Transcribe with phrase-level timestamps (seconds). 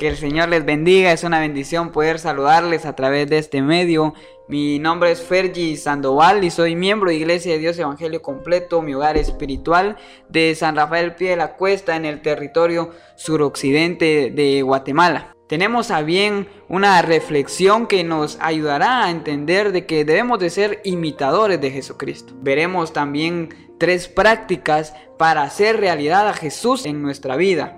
[0.00, 4.14] Que el Señor les bendiga, es una bendición poder saludarles a través de este medio.
[4.48, 8.94] Mi nombre es Fergi Sandoval y soy miembro de Iglesia de Dios Evangelio Completo, mi
[8.94, 9.98] hogar espiritual
[10.30, 15.36] de San Rafael Pie de la Cuesta en el territorio suroccidente de Guatemala.
[15.50, 20.80] Tenemos a bien una reflexión que nos ayudará a entender de que debemos de ser
[20.82, 22.32] imitadores de Jesucristo.
[22.40, 27.76] Veremos también tres prácticas para hacer realidad a Jesús en nuestra vida.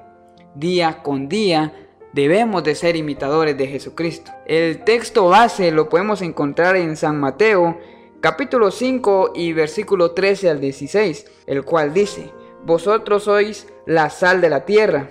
[0.54, 1.81] Día con día
[2.12, 4.30] debemos de ser imitadores de Jesucristo.
[4.46, 7.78] El texto base lo podemos encontrar en San Mateo
[8.20, 12.32] capítulo 5 y versículo 13 al 16, el cual dice,
[12.64, 15.08] Vosotros sois la sal de la tierra,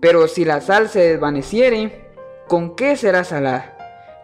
[0.00, 2.10] pero si la sal se desvaneciere,
[2.48, 3.76] ¿con qué será salada?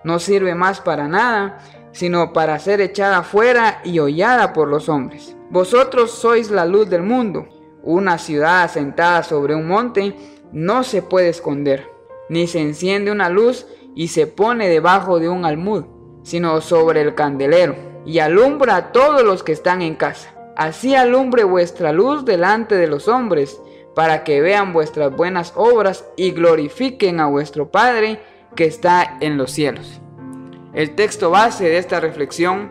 [0.03, 1.59] No sirve más para nada,
[1.93, 5.37] sino para ser echada fuera y hollada por los hombres.
[5.51, 7.49] Vosotros sois la luz del mundo.
[7.83, 10.17] Una ciudad asentada sobre un monte
[10.53, 11.98] no se puede esconder
[12.29, 15.85] ni se enciende una luz y se pone debajo de un almud,
[16.23, 20.35] sino sobre el candelero, y alumbra a todos los que están en casa.
[20.57, 23.61] Así alumbre vuestra luz delante de los hombres,
[23.95, 28.21] para que vean vuestras buenas obras y glorifiquen a vuestro Padre
[28.55, 30.01] que está en los cielos.
[30.73, 32.71] El texto base de esta reflexión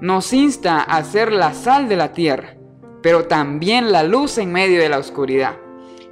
[0.00, 2.56] nos insta a ser la sal de la tierra,
[3.02, 5.56] pero también la luz en medio de la oscuridad.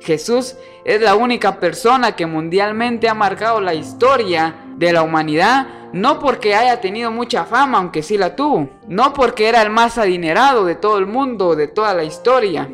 [0.02, 6.18] Jesús es la única persona que mundialmente ha marcado la historia de la humanidad, no
[6.18, 10.64] porque haya tenido mucha fama, aunque sí la tuvo, no porque era el más adinerado
[10.64, 12.68] de todo el mundo, de toda la historia,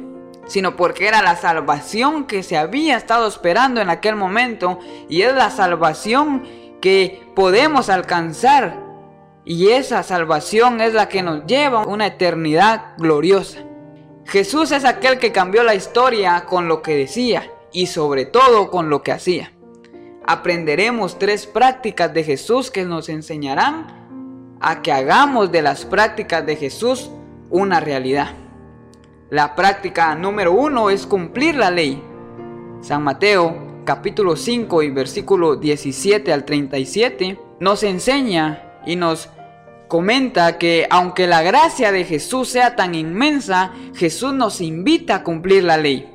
[0.47, 4.79] sino porque era la salvación que se había estado esperando en aquel momento
[5.11, 6.45] y es la salvación
[6.81, 8.89] que podemos alcanzar.
[9.45, 13.68] Y esa salvación es la que nos lleva a una eternidad gloriosa.
[14.29, 18.91] Jesús es aquel que cambió la historia con lo que decía y sobre todo con
[18.91, 19.55] lo que hacía.
[20.27, 26.57] Aprenderemos tres prácticas de Jesús que nos enseñarán a que hagamos de las prácticas de
[26.57, 27.11] Jesús
[27.49, 28.35] una realidad.
[29.31, 32.03] La práctica número uno es cumplir la ley.
[32.83, 39.31] San Mateo capítulo 5 y versículo 17 al 37 nos enseña y nos
[39.89, 45.65] comenta que aunque la gracia de Jesús sea tan inmensa, Jesús nos invita a cumplir
[45.65, 46.09] la ley.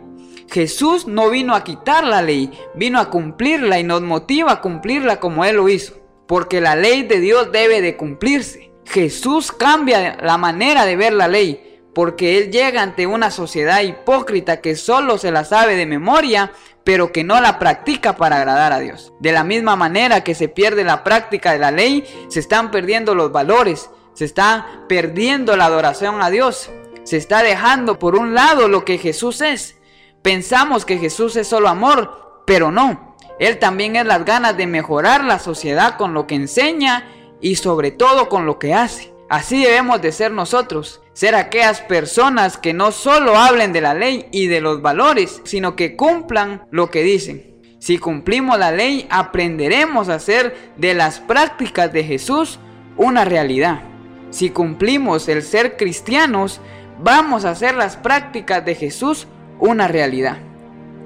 [0.49, 5.19] Jesús no vino a quitar la ley, vino a cumplirla y nos motiva a cumplirla
[5.19, 5.95] como Él lo hizo.
[6.27, 8.71] Porque la ley de Dios debe de cumplirse.
[8.85, 14.61] Jesús cambia la manera de ver la ley, porque Él llega ante una sociedad hipócrita
[14.61, 16.51] que solo se la sabe de memoria,
[16.83, 19.13] pero que no la practica para agradar a Dios.
[19.19, 23.15] De la misma manera que se pierde la práctica de la ley, se están perdiendo
[23.15, 26.69] los valores, se está perdiendo la adoración a Dios,
[27.03, 29.77] se está dejando por un lado lo que Jesús es.
[30.21, 33.15] Pensamos que Jesús es solo amor, pero no.
[33.39, 37.09] Él también es las ganas de mejorar la sociedad con lo que enseña
[37.41, 39.12] y sobre todo con lo que hace.
[39.33, 44.27] Así debemos de ser nosotros, ser aquellas personas que no solo hablen de la ley
[44.31, 47.55] y de los valores, sino que cumplan lo que dicen.
[47.79, 52.59] Si cumplimos la ley, aprenderemos a hacer de las prácticas de Jesús
[52.95, 53.81] una realidad.
[54.29, 56.61] Si cumplimos el ser cristianos,
[56.99, 59.27] vamos a hacer las prácticas de Jesús
[59.57, 60.37] una realidad.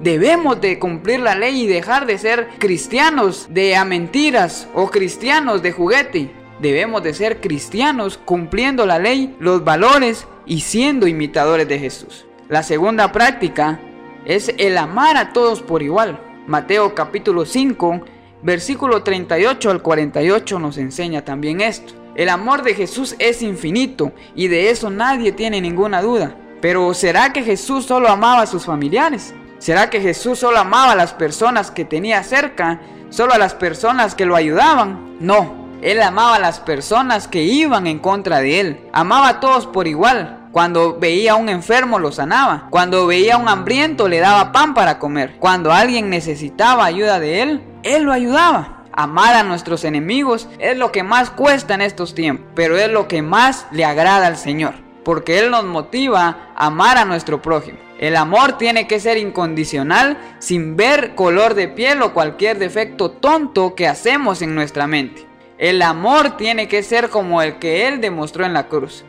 [0.02, 5.62] Debemos de cumplir la ley y dejar de ser cristianos de a mentiras o cristianos
[5.62, 6.37] de juguete.
[6.60, 12.26] Debemos de ser cristianos cumpliendo la ley, los valores y siendo imitadores de Jesús.
[12.48, 13.78] La segunda práctica
[14.24, 16.18] es el amar a todos por igual.
[16.46, 18.00] Mateo capítulo 5,
[18.42, 21.94] versículo 38 al 48 nos enseña también esto.
[22.16, 26.34] El amor de Jesús es infinito y de eso nadie tiene ninguna duda.
[26.60, 29.32] Pero ¿será que Jesús solo amaba a sus familiares?
[29.58, 32.80] ¿Será que Jesús solo amaba a las personas que tenía cerca?
[33.10, 35.16] ¿Solo a las personas que lo ayudaban?
[35.20, 38.80] No, Él amaba a las personas que iban en contra de Él.
[38.92, 40.48] Amaba a todos por igual.
[40.52, 42.66] Cuando veía a un enfermo lo sanaba.
[42.70, 45.36] Cuando veía a un hambriento le daba pan para comer.
[45.38, 48.84] Cuando alguien necesitaba ayuda de Él, Él lo ayudaba.
[48.92, 53.06] Amar a nuestros enemigos es lo que más cuesta en estos tiempos, pero es lo
[53.06, 57.78] que más le agrada al Señor porque Él nos motiva a amar a nuestro prójimo.
[57.98, 63.74] El amor tiene que ser incondicional sin ver color de piel o cualquier defecto tonto
[63.74, 65.27] que hacemos en nuestra mente.
[65.58, 69.04] El amor tiene que ser como el que Él demostró en la cruz.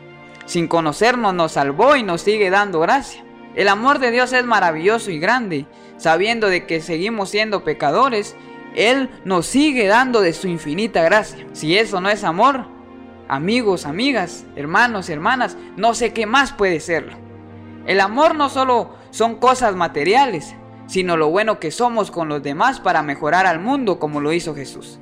[0.46, 3.24] Sin conocernos nos salvó y nos sigue dando gracia.
[3.54, 5.66] El amor de Dios es maravilloso y grande.
[5.96, 8.34] Sabiendo de que seguimos siendo pecadores,
[8.74, 11.46] Él nos sigue dando de su infinita gracia.
[11.52, 12.66] Si eso no es amor,
[13.28, 17.12] amigos, amigas, hermanos, hermanas, no sé qué más puede serlo.
[17.86, 20.56] El amor no solo son cosas materiales,
[20.88, 24.52] sino lo bueno que somos con los demás para mejorar al mundo como lo hizo
[24.56, 24.98] Jesús.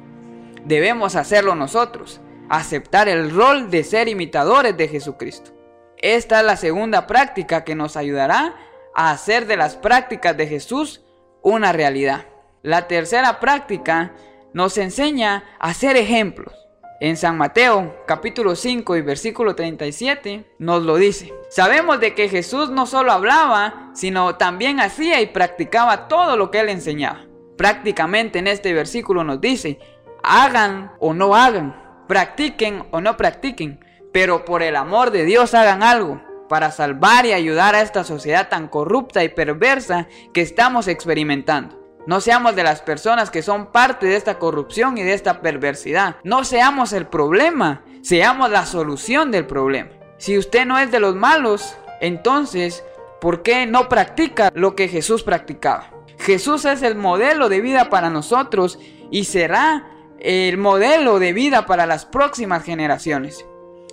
[0.68, 2.20] Debemos hacerlo nosotros,
[2.50, 5.52] aceptar el rol de ser imitadores de Jesucristo.
[5.96, 8.54] Esta es la segunda práctica que nos ayudará
[8.94, 11.06] a hacer de las prácticas de Jesús
[11.40, 12.26] una realidad.
[12.62, 14.12] La tercera práctica
[14.52, 16.52] nos enseña a ser ejemplos.
[17.00, 21.32] En San Mateo capítulo 5 y versículo 37 nos lo dice.
[21.48, 26.60] Sabemos de que Jesús no solo hablaba, sino también hacía y practicaba todo lo que
[26.60, 27.24] él enseñaba.
[27.56, 29.80] Prácticamente en este versículo nos dice,
[30.28, 31.74] hagan o no hagan,
[32.06, 37.32] practiquen o no practiquen, pero por el amor de Dios hagan algo para salvar y
[37.32, 41.78] ayudar a esta sociedad tan corrupta y perversa que estamos experimentando.
[42.06, 46.16] No seamos de las personas que son parte de esta corrupción y de esta perversidad.
[46.24, 49.90] No seamos el problema, seamos la solución del problema.
[50.16, 52.82] Si usted no es de los malos, entonces,
[53.20, 55.90] ¿por qué no practica lo que Jesús practicaba?
[56.18, 58.78] Jesús es el modelo de vida para nosotros
[59.10, 59.86] y será
[60.20, 63.44] el modelo de vida para las próximas generaciones.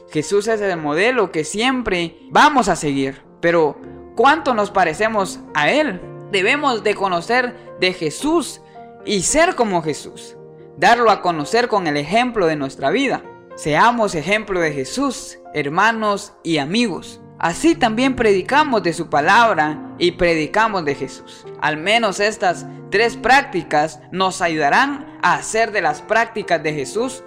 [0.09, 3.77] Jesús es el modelo que siempre vamos a seguir, pero
[4.15, 6.01] ¿cuánto nos parecemos a Él?
[6.31, 8.61] Debemos de conocer de Jesús
[9.05, 10.35] y ser como Jesús,
[10.77, 13.23] darlo a conocer con el ejemplo de nuestra vida.
[13.55, 17.21] Seamos ejemplo de Jesús, hermanos y amigos.
[17.37, 21.45] Así también predicamos de su palabra y predicamos de Jesús.
[21.61, 27.23] Al menos estas tres prácticas nos ayudarán a hacer de las prácticas de Jesús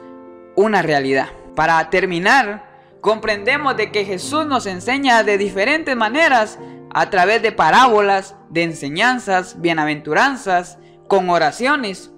[0.57, 1.29] una realidad.
[1.55, 2.65] Para terminar,
[3.01, 6.59] comprendemos de que Jesús nos enseña de diferentes maneras
[6.91, 12.11] a través de parábolas, de enseñanzas, bienaventuranzas, con oraciones,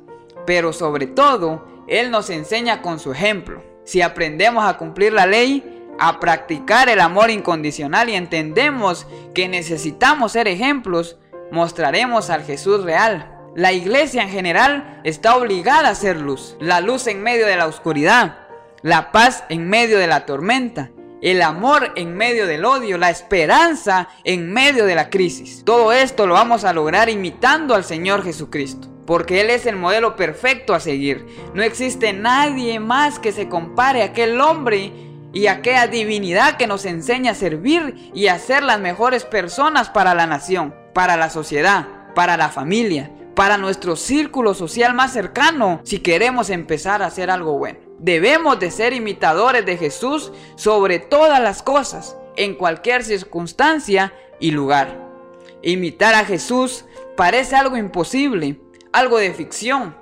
[0.46, 3.62] pero sobre todo, Él nos enseña con su ejemplo.
[3.84, 10.32] Si aprendemos a cumplir la ley, a practicar el amor incondicional y entendemos que necesitamos
[10.32, 11.18] ser ejemplos,
[11.52, 13.36] mostraremos al Jesús real.
[13.54, 17.66] La iglesia en general está obligada a ser luz, la luz en medio de la
[17.66, 18.38] oscuridad,
[18.82, 24.08] la paz en medio de la tormenta, el amor en medio del odio, la esperanza
[24.24, 25.64] en medio de la crisis.
[25.66, 28.88] Todo esto lo vamos a lograr imitando al Señor Jesucristo.
[29.06, 31.26] Porque Él es el modelo perfecto a seguir.
[31.52, 36.84] No existe nadie más que se compare a aquel hombre y aquella divinidad que nos
[36.84, 41.86] enseña a servir y a ser las mejores personas para la nación, para la sociedad,
[42.14, 47.58] para la familia, para nuestro círculo social más cercano si queremos empezar a hacer algo
[47.58, 47.78] bueno.
[47.98, 55.10] Debemos de ser imitadores de Jesús sobre todas las cosas, en cualquier circunstancia y lugar.
[55.62, 56.86] Imitar a Jesús
[57.16, 58.58] parece algo imposible,
[58.92, 59.94] algo de ficción,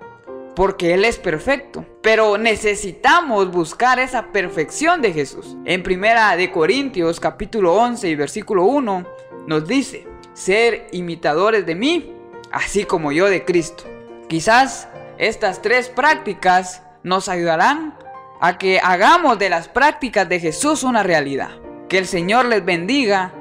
[0.59, 1.87] porque Él es perfecto.
[2.03, 5.57] Pero necesitamos buscar esa perfección de Jesús.
[5.65, 9.07] En primera de Corintios capítulo 11 y versículo 1
[9.47, 12.13] nos dice, ser imitadores de mí,
[12.51, 13.85] así como yo de Cristo.
[14.29, 17.97] Quizás estas tres prácticas nos ayudarán
[18.41, 21.51] a que hagamos de las prácticas de Jesús una realidad.
[21.89, 23.33] Que el Señor les bendiga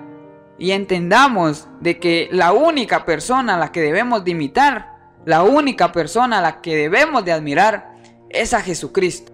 [0.59, 4.96] y entendamos de que la única persona a la que debemos de imitar
[5.27, 7.97] la única persona a la que debemos de admirar
[8.29, 9.33] es a Jesucristo.